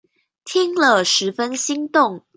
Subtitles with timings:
[0.45, 2.25] 聽了十分心動